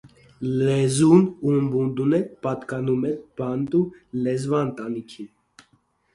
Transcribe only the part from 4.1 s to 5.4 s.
լեզվաընտանիքին։